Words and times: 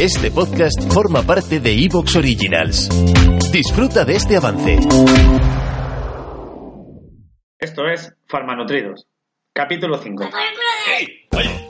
Este 0.00 0.30
podcast 0.30 0.92
forma 0.92 1.22
parte 1.22 1.58
de 1.58 1.72
Evox 1.72 2.16
Originals. 2.16 2.88
Disfruta 3.50 4.04
de 4.04 4.16
este 4.16 4.36
avance. 4.36 4.78
Esto 7.58 7.88
es 7.88 8.14
Farmanutridos, 8.28 9.06
capítulo 9.54 9.96
5. 9.96 10.24
¡Ey! 10.98 11.28
¡Oye! 11.32 11.66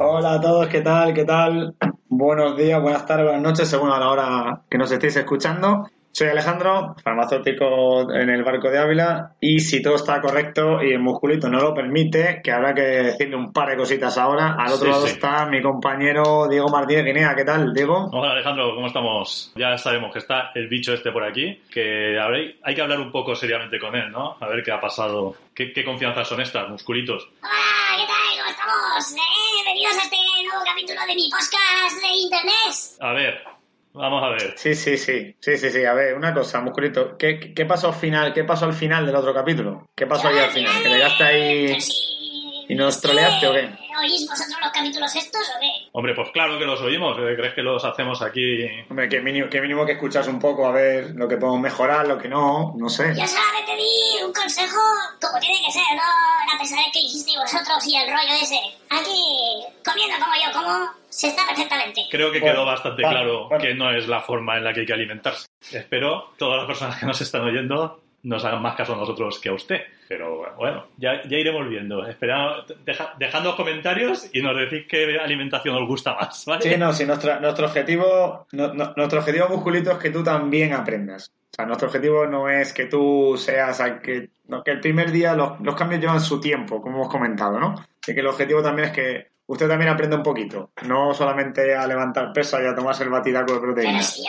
Hola 0.00 0.34
a 0.34 0.40
todos, 0.40 0.68
¿qué 0.68 0.80
tal? 0.80 1.14
¿Qué 1.14 1.24
tal? 1.24 1.74
Buenos 2.16 2.56
días, 2.56 2.80
buenas 2.80 3.04
tardes, 3.06 3.24
buenas 3.26 3.42
noches, 3.42 3.68
según 3.68 3.90
a 3.90 3.98
la 3.98 4.08
hora 4.08 4.60
que 4.70 4.78
nos 4.78 4.88
estéis 4.92 5.16
escuchando. 5.16 5.88
Soy 6.12 6.28
Alejandro, 6.28 6.94
farmacéutico 7.02 8.08
en 8.14 8.30
el 8.30 8.44
barco 8.44 8.70
de 8.70 8.78
Ávila, 8.78 9.32
y 9.40 9.58
si 9.58 9.82
todo 9.82 9.96
está 9.96 10.20
correcto 10.20 10.80
y 10.80 10.92
el 10.92 11.00
musculito 11.00 11.48
no 11.48 11.58
lo 11.58 11.74
permite, 11.74 12.40
que 12.44 12.52
habrá 12.52 12.72
que 12.72 12.82
decirle 12.82 13.34
un 13.34 13.52
par 13.52 13.70
de 13.70 13.76
cositas 13.76 14.16
ahora, 14.16 14.54
al 14.56 14.72
otro 14.74 14.84
Sí, 14.86 14.90
lado 14.92 15.06
sí. 15.08 15.12
está 15.14 15.44
mi 15.46 15.60
compañero 15.60 16.46
Diego 16.48 16.68
Martínez 16.68 17.04
Guinea. 17.04 17.34
¿Qué 17.34 17.42
tal, 17.44 17.74
Diego? 17.74 18.10
Hola 18.12 18.30
Alejandro, 18.30 18.76
¿cómo 18.76 18.86
estamos? 18.86 19.52
Ya 19.56 19.76
sabemos 19.76 20.12
que 20.12 20.20
está 20.20 20.52
el 20.54 20.68
bicho 20.68 20.94
este 20.94 21.10
por 21.10 21.24
aquí, 21.24 21.60
que 21.68 22.16
hay 22.62 22.74
que 22.76 22.80
hablar 22.80 23.00
un 23.00 23.10
poco 23.10 23.34
seriamente 23.34 23.80
con 23.80 23.96
él, 23.96 24.12
¿no? 24.12 24.36
A 24.38 24.46
ver 24.46 24.62
qué 24.62 24.70
ha 24.70 24.80
pasado, 24.80 25.34
qué, 25.52 25.72
qué 25.72 25.84
confianzas 25.84 26.28
son 26.28 26.40
estas, 26.40 26.68
musculitos. 26.68 27.28
Hola, 27.42 27.50
¿qué 27.96 28.06
tal? 28.06 28.33
¿Cómo 28.64 28.98
estamos? 28.98 29.12
Eh, 29.12 29.62
Bienvenidos 29.62 29.96
a 29.98 30.02
este 30.04 30.16
nuevo 30.46 30.64
capítulo 30.64 31.00
de 31.06 31.14
mi 31.14 31.28
podcast 31.30 32.00
de 32.00 32.08
internet. 32.16 32.74
A 33.00 33.12
ver, 33.12 33.44
vamos 33.92 34.22
a 34.22 34.28
ver. 34.30 34.54
Sí, 34.56 34.74
sí, 34.74 34.96
sí, 34.96 35.36
sí, 35.38 35.58
sí, 35.58 35.70
sí. 35.70 35.84
A 35.84 35.92
ver, 35.92 36.14
una 36.14 36.32
cosa, 36.32 36.60
musculito. 36.60 37.16
¿Qué, 37.18 37.66
pasó 37.68 37.88
al 37.88 37.94
final? 37.94 38.32
¿Qué 38.32 38.44
pasó 38.44 38.64
al 38.64 38.72
final 38.74 39.04
del 39.04 39.16
otro 39.16 39.34
capítulo? 39.34 39.88
¿Qué 39.94 40.06
pasó 40.06 40.28
ahí 40.28 40.38
al 40.38 40.50
final? 40.50 40.82
¿Que 40.82 40.88
llegaste 40.88 41.24
ahí 41.24 41.80
si- 41.80 42.64
y 42.68 42.74
nos 42.74 43.00
troleaste 43.00 43.46
o 43.48 43.52
qué? 43.52 43.68
¿Oís 44.00 44.26
vosotros 44.28 44.56
los 44.62 44.72
capítulos 44.72 45.14
estos 45.14 45.42
o 45.56 45.60
qué? 45.60 45.88
Hombre, 45.92 46.14
pues 46.14 46.30
claro 46.32 46.58
que 46.58 46.64
los 46.64 46.80
oímos. 46.80 47.16
¿crees 47.16 47.54
que 47.54 47.62
los 47.62 47.84
hacemos 47.84 48.20
aquí? 48.22 48.64
Hombre, 48.90 49.08
que 49.08 49.20
mínimo, 49.20 49.48
que 49.48 49.60
mínimo 49.60 49.86
que 49.86 49.92
escuchas 49.92 50.26
un 50.28 50.38
poco 50.38 50.66
a 50.66 50.72
ver 50.72 51.10
lo 51.14 51.28
que 51.28 51.36
podemos 51.36 51.60
mejorar, 51.60 52.06
lo 52.06 52.18
que 52.18 52.28
no, 52.28 52.74
no 52.76 52.88
sé. 52.88 53.14
Yo 53.16 53.26
solamente 53.26 53.76
di 53.76 54.22
un 54.24 54.32
consejo 54.32 54.80
como 55.20 55.38
tiene 55.40 55.58
que 55.64 55.72
ser, 55.72 55.82
no 55.94 56.52
la 56.52 56.58
pesadez 56.58 56.86
que 56.92 57.00
hicisteis 57.00 57.38
vosotros 57.38 57.86
y 57.86 57.96
el 57.96 58.08
rollo 58.10 58.34
ese. 58.40 58.58
Aquí, 58.90 59.64
comiendo 59.84 60.16
como 60.18 60.34
yo 60.34 60.52
como, 60.52 60.90
se 61.08 61.28
está 61.28 61.46
perfectamente. 61.46 62.02
Creo 62.10 62.30
que 62.32 62.40
Bueno, 62.40 62.54
quedó 62.54 62.66
bastante 62.66 63.02
vale, 63.02 63.16
claro 63.20 63.48
bueno. 63.48 63.62
que 63.64 63.74
no 63.74 63.90
es 63.90 64.06
la 64.08 64.20
forma 64.20 64.56
en 64.56 64.64
la 64.64 64.72
que 64.72 64.80
hay 64.80 64.86
que 64.86 64.92
alimentarse. 64.92 65.46
Espero 65.72 66.32
todas 66.38 66.58
las 66.58 66.66
personas 66.66 66.98
que 66.98 67.06
nos 67.06 67.20
están 67.20 67.42
oyendo 67.42 68.00
nos 68.24 68.44
hagan 68.44 68.60
más 68.60 68.74
caso 68.76 68.94
a 68.94 68.96
nosotros 68.96 69.38
que 69.38 69.48
a 69.48 69.52
usted. 69.54 69.80
Pero 70.08 70.54
bueno, 70.56 70.88
ya, 70.98 71.22
ya 71.28 71.38
iremos 71.38 71.68
viendo. 71.68 72.04
Espera, 72.06 72.64
deja- 72.84 73.14
dejadnos 73.18 73.54
comentarios 73.54 74.28
y 74.32 74.42
nos 74.42 74.54
decís 74.56 74.86
qué 74.88 75.18
alimentación 75.18 75.76
os 75.76 75.86
gusta 75.88 76.14
más, 76.14 76.44
¿vale? 76.46 76.62
Sí, 76.62 76.76
no, 76.76 76.92
sí, 76.92 77.06
nuestra- 77.06 77.40
nuestro 77.40 77.66
objetivo, 77.66 78.46
no- 78.52 78.74
no- 78.74 78.92
nuestro 78.96 79.20
objetivo, 79.20 79.48
musculito, 79.48 79.92
es 79.92 79.98
que 79.98 80.10
tú 80.10 80.22
también 80.22 80.72
aprendas. 80.74 81.30
O 81.52 81.54
sea, 81.56 81.66
nuestro 81.66 81.86
objetivo 81.88 82.26
no 82.26 82.48
es 82.48 82.72
que 82.72 82.86
tú 82.86 83.36
seas, 83.38 83.80
al 83.80 84.00
que, 84.02 84.28
no, 84.48 84.62
que 84.64 84.72
el 84.72 84.80
primer 84.80 85.12
día 85.12 85.34
los, 85.34 85.60
los 85.60 85.76
cambios 85.76 86.00
llevan 86.00 86.20
su 86.20 86.40
tiempo, 86.40 86.82
como 86.82 86.96
hemos 86.96 87.08
comentado, 87.08 87.60
¿no? 87.60 87.76
Y 88.06 88.12
que 88.12 88.20
el 88.20 88.26
objetivo 88.26 88.60
también 88.60 88.88
es 88.88 88.94
que 88.94 89.28
usted 89.46 89.68
también 89.68 89.90
aprenda 89.90 90.16
un 90.16 90.22
poquito, 90.24 90.70
no 90.86 91.14
solamente 91.14 91.74
a 91.76 91.86
levantar 91.86 92.32
pesas 92.32 92.60
y 92.62 92.66
a 92.66 92.74
tomarse 92.74 93.04
el 93.04 93.10
batidaco 93.10 93.52
de 93.52 93.60
Pero 93.60 93.72
proteína. 93.72 94.02
si 94.02 94.22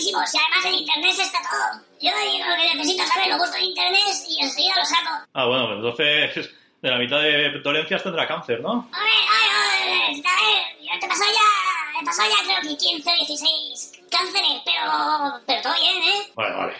si 0.00 0.38
además 0.38 0.64
en 0.66 0.74
internet 0.74 1.14
está 1.18 1.38
todo. 1.42 1.82
Yo 2.00 2.10
digo 2.18 2.44
lo 2.48 2.56
que 2.56 2.74
necesito 2.76 3.04
saber, 3.06 3.28
lo 3.28 3.38
busco 3.38 3.56
en 3.56 3.64
internet 3.64 4.02
y 4.28 4.42
enseguida 4.42 4.74
lo 4.76 4.84
saco. 4.84 5.26
Ah, 5.32 5.46
bueno, 5.46 5.66
pues 5.66 5.76
entonces 5.78 6.54
de 6.82 6.90
la 6.90 6.98
mitad 6.98 7.20
de 7.20 7.50
dolencias 7.62 8.02
tendrá 8.02 8.26
cáncer, 8.26 8.60
¿no? 8.60 8.70
Hombre, 8.72 8.90
ay, 9.00 9.48
ay, 9.80 10.22
a 10.22 10.36
ver, 10.36 10.82
yo 10.82 11.00
te 11.00 11.08
pasó 11.08 11.24
ya, 11.24 12.00
he 12.00 12.04
pasado 12.04 12.28
ya 12.30 12.44
creo 12.60 12.70
que 12.70 12.76
15 12.76 13.10
o 13.10 13.14
16 13.26 14.02
cánceres, 14.10 14.62
pero, 14.64 15.40
pero 15.46 15.62
todo 15.62 15.72
bien, 15.80 16.02
¿eh? 16.02 16.30
Vale, 16.34 16.54
vale. 16.56 16.72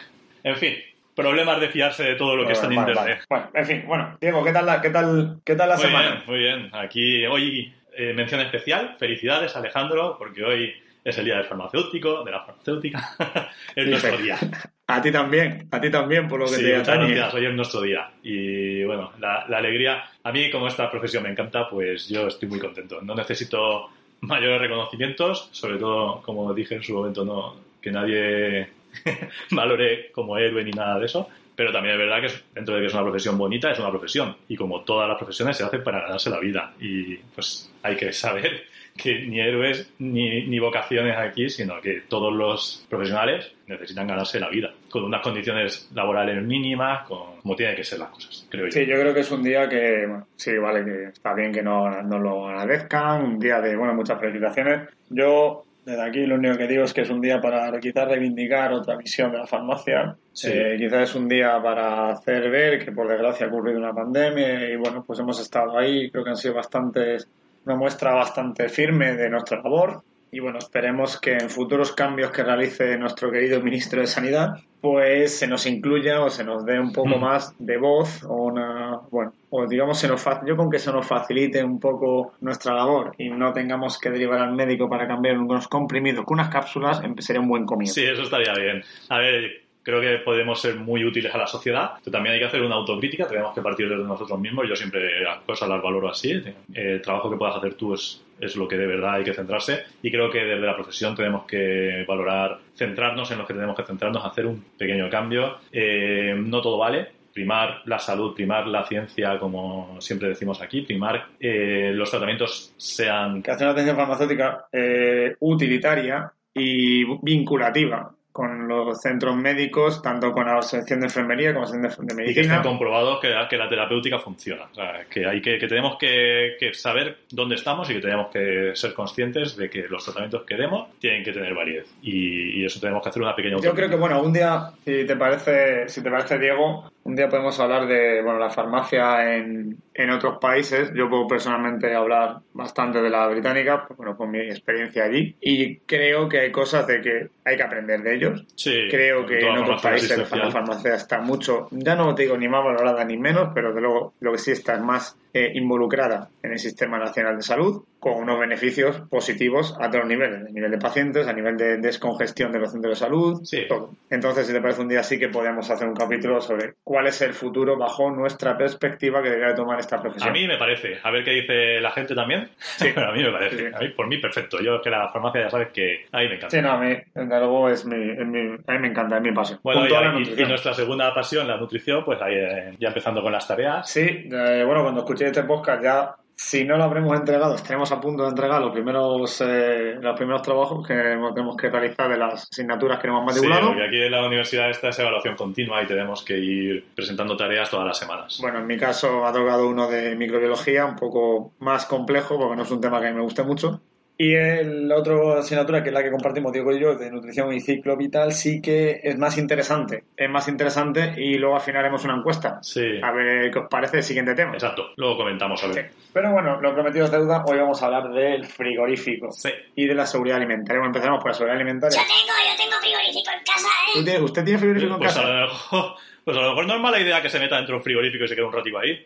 En 0.42 0.56
fin, 0.56 0.74
problemas 1.16 1.58
de 1.58 1.68
fiarse 1.70 2.02
de 2.02 2.14
todo 2.16 2.36
lo 2.36 2.46
que 2.46 2.52
está 2.52 2.66
en 2.66 2.74
Vale, 2.76 2.90
internet. 2.92 3.24
vale. 3.30 3.48
Bueno, 3.48 3.50
en 3.54 3.66
fin, 3.66 3.84
bueno, 3.86 4.18
Diego, 4.20 4.44
¿qué 4.44 4.52
tal 4.52 4.66
la, 4.66 4.80
qué 4.82 4.90
tal, 4.90 5.40
qué 5.42 5.54
tal 5.54 5.68
la 5.70 5.76
Muy 5.76 5.84
semana? 5.86 6.10
bien, 6.10 6.22
muy 6.26 6.38
bien. 6.38 6.70
Aquí 6.74 7.26
hoy 7.26 7.74
eh, 7.96 8.12
mención 8.12 8.40
especial. 8.42 8.96
Felicidades, 8.98 9.56
Alejandro, 9.56 10.16
porque 10.18 10.44
hoy 10.44 10.74
es 11.04 11.18
el 11.18 11.26
día 11.26 11.36
del 11.36 11.44
farmacéutico, 11.44 12.24
de 12.24 12.30
la 12.30 12.40
farmacéutica. 12.40 13.50
es 13.76 13.86
nuestro 13.86 14.16
día. 14.16 14.38
A 14.86 15.00
ti 15.00 15.10
también, 15.10 15.66
a 15.70 15.80
ti 15.80 15.90
también, 15.90 16.28
por 16.28 16.40
lo 16.40 16.44
que 16.44 16.56
Sí, 16.56 16.62
te 16.62 16.76
muchas 16.76 16.98
gracias. 16.98 17.32
Hoy 17.32 17.46
es 17.46 17.54
nuestro 17.54 17.80
día. 17.80 18.10
Y 18.22 18.84
bueno, 18.84 19.12
la, 19.18 19.46
la 19.48 19.56
alegría. 19.56 20.04
A 20.22 20.30
mí, 20.30 20.50
como 20.50 20.68
esta 20.68 20.90
profesión 20.90 21.22
me 21.22 21.30
encanta, 21.30 21.70
pues 21.70 22.06
yo 22.06 22.26
estoy 22.26 22.50
muy 22.50 22.58
contento. 22.58 23.00
No 23.00 23.14
necesito 23.14 23.88
mayores 24.20 24.60
reconocimientos, 24.60 25.48
sobre 25.52 25.78
todo, 25.78 26.20
como 26.20 26.52
dije 26.52 26.74
en 26.74 26.82
su 26.82 26.92
momento, 26.92 27.24
no 27.24 27.56
que 27.80 27.90
nadie 27.90 28.68
valore 29.50 30.10
como 30.12 30.36
héroe 30.36 30.64
ni 30.64 30.72
nada 30.72 30.98
de 30.98 31.06
eso. 31.06 31.30
Pero 31.56 31.72
también 31.72 31.94
es 31.94 31.98
verdad 31.98 32.20
que 32.20 32.34
dentro 32.54 32.74
de 32.74 32.80
que 32.80 32.86
es 32.88 32.94
una 32.94 33.02
profesión 33.02 33.38
bonita, 33.38 33.70
es 33.70 33.78
una 33.78 33.90
profesión. 33.90 34.36
Y 34.48 34.56
como 34.56 34.82
todas 34.82 35.08
las 35.08 35.16
profesiones 35.16 35.56
se 35.56 35.64
hacen 35.64 35.84
para 35.84 36.00
ganarse 36.00 36.30
la 36.30 36.40
vida. 36.40 36.72
Y 36.80 37.16
pues 37.16 37.72
hay 37.82 37.96
que 37.96 38.12
saber 38.12 38.64
que 38.96 39.20
ni 39.26 39.40
héroes 39.40 39.92
ni, 39.98 40.46
ni 40.46 40.58
vocaciones 40.58 41.16
aquí, 41.16 41.48
sino 41.48 41.80
que 41.80 42.02
todos 42.08 42.32
los 42.32 42.86
profesionales 42.88 43.52
necesitan 43.66 44.06
ganarse 44.06 44.40
la 44.40 44.48
vida. 44.48 44.72
Con 44.90 45.04
unas 45.04 45.22
condiciones 45.22 45.90
laborales 45.94 46.42
mínimas, 46.42 47.06
con, 47.06 47.40
como 47.40 47.56
tienen 47.56 47.76
que 47.76 47.84
ser 47.84 47.98
las 47.98 48.10
cosas, 48.10 48.46
creo 48.50 48.66
yo. 48.66 48.72
Sí, 48.72 48.86
yo 48.86 48.98
creo 48.98 49.14
que 49.14 49.20
es 49.20 49.30
un 49.30 49.42
día 49.42 49.68
que, 49.68 50.06
bueno, 50.06 50.26
sí, 50.36 50.56
vale, 50.58 50.84
que 50.84 51.04
está 51.04 51.34
bien 51.34 51.52
que 51.52 51.62
nos 51.62 52.04
no 52.04 52.18
lo 52.18 52.48
agradezcan, 52.48 53.22
un 53.22 53.38
día 53.38 53.60
de, 53.60 53.76
bueno, 53.76 53.94
muchas 53.94 54.20
felicitaciones. 54.20 54.88
Yo, 55.10 55.64
desde 55.84 56.02
aquí, 56.02 56.26
lo 56.26 56.36
único 56.36 56.56
que 56.56 56.66
digo 56.66 56.84
es 56.84 56.94
que 56.94 57.02
es 57.02 57.10
un 57.10 57.20
día 57.20 57.40
para 57.40 57.78
quizás 57.78 58.08
reivindicar 58.08 58.72
otra 58.72 58.96
visión 58.96 59.30
de 59.32 59.38
la 59.38 59.46
farmacia. 59.46 60.16
Sí. 60.32 60.48
Eh, 60.50 60.76
quizás 60.78 61.10
es 61.10 61.14
un 61.14 61.28
día 61.28 61.60
para 61.62 62.10
hacer 62.10 62.50
ver 62.50 62.84
que, 62.84 62.92
por 62.92 63.08
desgracia, 63.08 63.46
ha 63.46 63.48
ocurrido 63.50 63.78
una 63.78 63.92
pandemia 63.92 64.70
y, 64.70 64.76
bueno, 64.76 65.04
pues 65.06 65.18
hemos 65.20 65.40
estado 65.40 65.78
ahí, 65.78 66.10
creo 66.10 66.24
que 66.24 66.30
han 66.30 66.36
sido 66.36 66.54
bastantes, 66.54 67.28
una 67.66 67.76
muestra 67.76 68.14
bastante 68.14 68.68
firme 68.68 69.14
de 69.14 69.28
nuestra 69.28 69.60
labor. 69.62 70.02
Y 70.34 70.40
bueno, 70.40 70.58
esperemos 70.58 71.20
que 71.20 71.34
en 71.34 71.48
futuros 71.48 71.92
cambios 71.92 72.32
que 72.32 72.42
realice 72.42 72.98
nuestro 72.98 73.30
querido 73.30 73.60
ministro 73.62 74.00
de 74.00 74.08
Sanidad, 74.08 74.54
pues 74.80 75.38
se 75.38 75.46
nos 75.46 75.64
incluya 75.64 76.20
o 76.22 76.28
se 76.28 76.42
nos 76.42 76.64
dé 76.66 76.80
un 76.80 76.92
poco 76.92 77.16
Mm. 77.16 77.20
más 77.20 77.54
de 77.58 77.76
voz 77.76 78.24
o 78.24 78.34
una, 78.46 78.98
bueno, 79.12 79.32
o 79.50 79.64
digamos, 79.68 79.96
se 80.00 80.08
nos 80.08 80.20
fa- 80.20 80.42
yo 80.44 80.56
con 80.56 80.68
que 80.68 80.80
se 80.80 80.90
nos 80.90 81.06
facilite 81.06 81.62
un 81.62 81.78
poco 81.78 82.32
nuestra 82.40 82.74
labor 82.74 83.14
y 83.16 83.30
no 83.30 83.52
tengamos 83.52 83.96
que 84.00 84.10
derivar 84.10 84.40
al 84.40 84.54
médico 84.56 84.88
para 84.90 85.06
cambiar 85.06 85.38
unos 85.38 85.68
comprimidos 85.68 86.24
con 86.24 86.40
unas 86.40 86.48
cápsulas, 86.52 87.00
em- 87.04 87.16
sería 87.18 87.40
un 87.40 87.48
buen 87.48 87.64
comienzo. 87.64 87.94
Sí, 87.94 88.04
eso 88.04 88.22
estaría 88.22 88.52
bien. 88.54 88.82
A 89.10 89.18
ver, 89.18 89.63
creo 89.84 90.00
que 90.00 90.18
podemos 90.24 90.60
ser 90.60 90.76
muy 90.76 91.04
útiles 91.04 91.32
a 91.32 91.38
la 91.38 91.46
sociedad, 91.46 91.92
pero 92.02 92.10
también 92.10 92.34
hay 92.34 92.40
que 92.40 92.46
hacer 92.46 92.62
una 92.62 92.74
autocrítica, 92.74 93.28
tenemos 93.28 93.54
que 93.54 93.60
partir 93.60 93.88
de 93.88 93.96
nosotros 93.96 94.40
mismos. 94.40 94.66
Yo 94.68 94.74
siempre 94.74 95.22
las 95.22 95.42
cosas 95.42 95.68
las 95.68 95.82
valoro 95.82 96.08
así. 96.08 96.42
El 96.72 97.02
trabajo 97.02 97.30
que 97.30 97.36
puedas 97.36 97.56
hacer 97.56 97.74
tú 97.74 97.94
es, 97.94 98.24
es 98.40 98.56
lo 98.56 98.66
que 98.66 98.78
de 98.78 98.86
verdad 98.86 99.14
hay 99.14 99.24
que 99.24 99.34
centrarse 99.34 99.84
y 100.02 100.10
creo 100.10 100.30
que 100.30 100.42
desde 100.42 100.66
la 100.66 100.74
profesión 100.74 101.14
tenemos 101.14 101.44
que 101.44 102.04
valorar, 102.08 102.58
centrarnos 102.74 103.30
en 103.30 103.38
lo 103.38 103.46
que 103.46 103.54
tenemos 103.54 103.76
que 103.76 103.84
centrarnos, 103.84 104.24
hacer 104.24 104.46
un 104.46 104.64
pequeño 104.76 105.08
cambio. 105.10 105.58
Eh, 105.70 106.34
no 106.36 106.62
todo 106.62 106.78
vale. 106.78 107.08
Primar 107.34 107.82
la 107.86 107.98
salud, 107.98 108.32
primar 108.32 108.68
la 108.68 108.86
ciencia, 108.86 109.38
como 109.40 110.00
siempre 110.00 110.28
decimos 110.28 110.62
aquí, 110.62 110.82
primar 110.82 111.30
eh, 111.38 111.90
los 111.92 112.08
tratamientos 112.08 112.72
sean 112.76 113.42
que 113.42 113.50
hace 113.50 113.64
una 113.64 113.72
atención 113.72 113.96
farmacéutica 113.96 114.66
eh, 114.72 115.34
utilitaria 115.40 116.32
y 116.54 117.04
vinculativa 117.22 118.14
con 118.34 118.66
los 118.66 119.00
centros 119.00 119.36
médicos, 119.36 120.02
tanto 120.02 120.32
con 120.32 120.44
la 120.46 120.60
sección 120.60 120.98
de 120.98 121.06
enfermería 121.06 121.54
como 121.54 121.66
la 121.66 121.70
sección 121.70 122.08
de, 122.08 122.14
de 122.16 122.22
y 122.30 122.34
que 122.34 122.40
estén 122.40 122.48
medicina. 122.56 122.62
comprobados 122.62 123.20
que, 123.20 123.28
la- 123.28 123.46
que 123.46 123.56
la 123.56 123.68
terapéutica 123.68 124.18
funciona. 124.18 124.64
O 124.72 124.74
sea, 124.74 125.04
que, 125.08 125.24
hay 125.24 125.40
que, 125.40 125.56
que 125.56 125.68
tenemos 125.68 125.96
que, 126.00 126.56
que 126.58 126.74
saber 126.74 127.18
dónde 127.30 127.54
estamos 127.54 127.88
y 127.90 127.94
que 127.94 128.00
tenemos 128.00 128.32
que 128.32 128.72
ser 128.74 128.92
conscientes 128.92 129.56
de 129.56 129.70
que 129.70 129.86
los 129.88 130.04
tratamientos 130.04 130.42
que 130.42 130.56
demos 130.56 130.88
tienen 130.98 131.22
que 131.22 131.30
tener 131.32 131.54
validez. 131.54 131.86
Y, 132.02 132.60
y 132.60 132.64
eso 132.64 132.80
tenemos 132.80 133.04
que 133.04 133.10
hacer 133.10 133.22
una 133.22 133.36
pequeña 133.36 133.56
Yo 133.62 133.72
creo 133.72 133.88
que, 133.88 133.96
bueno, 133.96 134.20
un 134.20 134.32
día, 134.32 134.70
si 134.84 135.06
te 135.06 135.14
parece, 135.14 135.88
si 135.88 136.02
te 136.02 136.10
parece, 136.10 136.36
Diego, 136.36 136.90
un 137.04 137.14
día 137.14 137.28
podemos 137.28 137.58
hablar 137.60 137.86
de, 137.86 138.22
bueno, 138.22 138.38
la 138.38 138.50
farmacia 138.50 139.36
en, 139.36 139.76
en 139.92 140.10
otros 140.10 140.38
países. 140.38 140.90
Yo 140.94 141.08
puedo 141.08 141.28
personalmente 141.28 141.94
hablar 141.94 142.38
bastante 142.54 143.02
de 143.02 143.10
la 143.10 143.28
británica, 143.28 143.84
pues, 143.86 143.96
bueno, 143.98 144.16
con 144.16 144.30
mi 144.30 144.40
experiencia 144.40 145.04
allí. 145.04 145.36
Y 145.40 145.76
creo 145.80 146.28
que 146.28 146.40
hay 146.40 146.50
cosas 146.50 146.86
de 146.86 147.02
que 147.02 147.28
hay 147.44 147.56
que 147.56 147.62
aprender 147.62 148.02
de 148.02 148.14
ellos. 148.14 148.44
Sí, 148.56 148.88
Creo 148.90 149.26
que 149.26 149.38
en 149.38 149.58
otros 149.58 149.82
países 149.82 150.18
la 150.30 150.50
farmacia 150.50 150.94
está 150.94 151.20
mucho, 151.20 151.68
ya 151.70 151.94
no 151.94 152.14
te 152.14 152.22
digo 152.22 152.38
ni 152.38 152.48
más 152.48 152.64
valorada 152.64 153.04
ni 153.04 153.18
menos, 153.18 153.50
pero 153.54 153.74
de 153.74 153.80
luego 153.82 154.14
lo 154.20 154.32
que 154.32 154.38
sí 154.38 154.52
está 154.52 154.74
es 154.74 154.80
más 154.80 155.16
eh, 155.34 155.50
involucrada 155.54 156.28
en 156.42 156.52
el 156.52 156.58
Sistema 156.58 156.98
Nacional 156.98 157.36
de 157.36 157.42
Salud, 157.42 157.82
con 157.98 158.22
unos 158.22 158.38
beneficios 158.38 159.00
positivos 159.10 159.74
a 159.80 159.88
todos 159.88 160.00
los 160.04 160.08
niveles, 160.08 160.42
a 160.46 160.50
nivel 160.52 160.70
de 160.70 160.78
pacientes, 160.78 161.26
a 161.26 161.32
nivel 161.32 161.56
de 161.56 161.78
descongestión 161.78 162.52
de 162.52 162.58
los 162.60 162.70
centros 162.70 162.98
de 162.98 163.04
salud, 163.04 163.40
Sí. 163.44 163.64
todo. 163.68 163.90
Entonces, 164.10 164.46
si 164.46 164.52
te 164.52 164.60
parece 164.60 164.82
un 164.82 164.88
día 164.88 165.02
sí 165.02 165.18
que 165.18 165.28
podemos 165.28 165.68
hacer 165.70 165.88
un 165.88 165.94
capítulo 165.94 166.40
sobre 166.40 166.74
cuál 166.84 167.06
es 167.06 167.20
el 167.22 167.32
futuro 167.32 167.76
bajo 167.78 168.10
nuestra 168.10 168.56
perspectiva 168.58 169.22
que 169.22 169.28
debería 169.30 169.48
de 169.48 169.54
tomar 169.54 169.80
esta 169.80 170.00
profesión. 170.00 170.28
A 170.30 170.32
mí 170.32 170.46
me 170.46 170.56
parece. 170.58 170.98
A 171.02 171.10
ver 171.10 171.24
qué 171.24 171.30
dice 171.32 171.80
la 171.80 171.90
gente 171.92 172.14
también. 172.14 172.48
Sí. 172.58 172.88
Pero 172.94 173.08
a 173.10 173.12
mí 173.12 173.22
me 173.22 173.32
parece. 173.32 173.56
Sí, 173.56 173.64
sí. 173.64 173.70
A 173.74 173.78
mí, 173.80 173.88
por 173.88 174.06
mí, 174.06 174.18
perfecto. 174.18 174.58
Yo 174.62 174.80
que 174.82 174.90
la 174.90 175.08
farmacia 175.08 175.42
ya 175.42 175.50
sabes 175.50 175.68
que 175.72 176.04
a 176.12 176.18
mí 176.18 176.28
me 176.28 176.34
encanta. 176.36 176.50
Sí, 176.50 176.62
no, 176.62 176.72
a 176.72 176.78
mí, 176.78 176.94
desde 177.14 177.38
luego, 177.40 177.68
es 177.70 177.84
mi, 177.86 178.10
es 178.10 178.26
mi- 178.26 178.56
a 178.66 178.72
mí 178.72 178.78
me 178.78 178.88
encanta, 178.88 179.16
es 179.16 179.22
mi 179.22 179.32
pasión. 179.32 179.58
Bueno, 179.62 179.86
y, 180.20 180.44
nuestra 180.44 180.74
segunda 180.74 181.12
pasión, 181.14 181.48
la 181.48 181.56
nutrición, 181.56 182.04
pues 182.04 182.20
ahí 182.20 182.34
eh, 182.34 182.74
ya 182.78 182.88
empezando 182.88 183.22
con 183.22 183.32
las 183.32 183.48
tareas. 183.48 183.88
Sí, 183.90 184.02
eh, 184.30 184.62
bueno, 184.66 184.82
cuando 184.82 185.00
escuché 185.00 185.23
este 185.26 185.42
podcast 185.44 185.82
ya, 185.82 186.14
si 186.36 186.64
no 186.64 186.76
lo 186.76 186.84
habremos 186.84 187.16
entregado, 187.16 187.54
estaremos 187.54 187.92
a 187.92 188.00
punto 188.00 188.24
de 188.24 188.30
entregar 188.30 188.60
los 188.60 188.72
primeros, 188.72 189.40
eh, 189.40 189.94
los 190.00 190.16
primeros 190.16 190.42
trabajos 190.42 190.86
que 190.86 190.94
tenemos 190.94 191.56
que 191.56 191.70
realizar 191.70 192.08
de 192.10 192.16
las 192.18 192.48
asignaturas 192.50 192.98
que 192.98 193.06
hemos 193.06 193.20
Sí, 193.20 193.26
matriculado. 193.40 193.68
porque 193.68 193.84
aquí 193.86 194.02
en 194.02 194.10
la 194.10 194.26
universidad 194.26 194.68
esta 194.68 194.88
es 194.88 194.98
evaluación 194.98 195.36
continua 195.36 195.82
y 195.82 195.86
tenemos 195.86 196.24
que 196.24 196.36
ir 196.36 196.86
presentando 196.94 197.36
tareas 197.36 197.70
todas 197.70 197.86
las 197.86 197.98
semanas. 197.98 198.38
Bueno, 198.40 198.58
en 198.58 198.66
mi 198.66 198.76
caso 198.76 199.24
ha 199.24 199.32
tocado 199.32 199.68
uno 199.68 199.88
de 199.88 200.16
microbiología, 200.16 200.84
un 200.86 200.96
poco 200.96 201.52
más 201.60 201.86
complejo, 201.86 202.36
porque 202.38 202.56
no 202.56 202.62
es 202.64 202.70
un 202.72 202.80
tema 202.80 203.00
que 203.00 203.12
me 203.12 203.20
guste 203.22 203.44
mucho. 203.44 203.80
Y 204.16 204.32
el 204.34 204.92
otro 204.92 205.38
asignatura, 205.38 205.82
que 205.82 205.88
es 205.88 205.94
la 205.94 206.00
que 206.02 206.10
compartimos 206.12 206.52
Diego 206.52 206.70
y 206.72 206.78
yo, 206.80 206.94
de 206.94 207.10
nutrición 207.10 207.52
y 207.52 207.60
ciclo 207.60 207.96
vital, 207.96 208.32
sí 208.32 208.62
que 208.62 209.00
es 209.02 209.18
más 209.18 209.36
interesante. 209.38 210.04
Es 210.16 210.30
más 210.30 210.46
interesante 210.46 211.14
y 211.16 211.36
luego 211.36 211.56
al 211.56 211.60
final 211.62 211.80
haremos 211.80 212.04
una 212.04 212.14
encuesta. 212.14 212.58
Sí, 212.62 213.00
A 213.02 213.10
ver 213.10 213.50
qué 213.50 213.58
os 213.58 213.68
parece 213.68 213.96
el 213.98 214.02
siguiente 214.04 214.34
tema. 214.34 214.52
exacto. 214.54 214.90
Luego 214.96 215.16
comentamos 215.16 215.60
a 215.64 215.66
Sí. 215.68 215.74
ver. 215.74 215.90
Pero 216.12 216.30
bueno, 216.32 216.60
lo 216.60 216.72
prometido 216.74 217.06
es 217.06 217.10
deuda. 217.10 217.42
Hoy 217.44 217.58
vamos 217.58 217.82
a 217.82 217.86
hablar 217.86 218.08
del 218.12 218.44
frigorífico 218.46 219.32
Sí. 219.32 219.50
y 219.74 219.86
de 219.86 219.94
la 219.96 220.06
seguridad 220.06 220.36
alimentaria. 220.36 220.78
Bueno, 220.78 220.90
empezaremos 220.90 221.20
por 221.20 221.30
la 221.30 221.34
seguridad 221.34 221.56
alimentaria. 221.56 221.98
Yo 221.98 222.06
tengo, 222.06 222.32
yo 222.50 222.56
tengo 222.64 222.80
frigorífico 222.80 223.30
en 223.36 223.44
casa, 223.44 223.68
¿Tú 223.94 224.10
¿eh? 224.10 224.20
¿Usted 224.22 224.44
tiene 224.44 224.58
frigorífico 224.60 224.92
en 224.94 224.98
Pues 225.00 225.16
a, 225.16 225.20
casa? 225.22 225.28
lo 225.32 225.40
mejor, 225.48 225.94
pues 226.24 226.36
a 226.36 226.40
lo 226.40 226.48
mejor 226.50 226.66
no 226.68 226.74
es 226.76 226.80
mala 226.80 227.00
idea 227.00 227.20
que 227.20 227.28
se 227.30 227.40
meta 227.40 227.56
dentro 227.56 227.72
de 227.74 227.78
un 227.78 227.82
frigorífico 227.82 228.24
y 228.24 228.28
se 228.28 228.36
quede 228.36 228.44
un 228.46 228.52
ratico 228.52 228.78
ahí. 228.78 229.04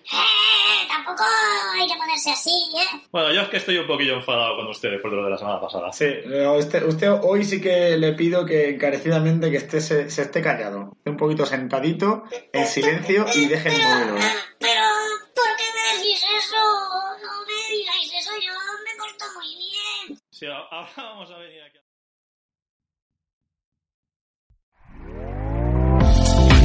Tampoco 1.09 1.31
hay 1.81 1.87
que 1.87 1.97
ponerse 1.97 2.31
así, 2.31 2.51
¿eh? 2.77 3.01
Bueno, 3.11 3.33
yo 3.33 3.41
es 3.43 3.49
que 3.49 3.57
estoy 3.57 3.79
un 3.79 3.87
poquillo 3.87 4.17
enfadado 4.17 4.57
con 4.57 4.67
usted 4.67 4.91
después 4.91 5.11
de 5.11 5.17
lo 5.17 5.25
de 5.25 5.31
la 5.31 5.39
semana 5.39 5.61
pasada. 5.61 5.91
Sí, 5.93 6.07
pero 6.25 6.55
usted, 6.59 6.83
usted 6.85 7.11
hoy 7.23 7.45
sí 7.45 7.61
que 7.61 7.97
le 7.97 8.13
pido 8.13 8.45
que 8.45 8.69
encarecidamente 8.71 9.51
que 9.51 9.57
esté, 9.57 9.81
se, 9.81 10.11
se 10.11 10.23
esté 10.23 10.43
callado. 10.43 10.93
Esté 10.99 11.11
un 11.11 11.17
poquito 11.17 11.47
sentadito, 11.47 12.25
en 12.53 12.67
silencio 12.67 13.25
y 13.35 13.47
deje 13.47 13.69
el 13.71 13.83
móvil. 13.83 14.23
Pero, 14.59 14.83
¿por 15.35 15.57
qué 15.57 15.65
me 15.75 15.99
decís 15.99 16.23
eso? 16.23 16.57
No 16.57 17.47
me 17.47 17.75
digáis 17.75 18.13
eso, 18.15 18.33
yo 18.35 18.53
me 18.85 18.97
porto 18.99 19.25
muy 19.39 19.57
bien. 19.57 20.21
Sí, 20.31 20.47
ahora 20.47 20.91
vamos 20.97 21.31
a 21.31 21.39
venir 21.39 21.63
aquí. 21.63 21.79